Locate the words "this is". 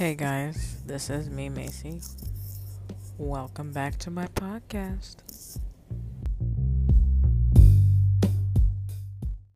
0.86-1.28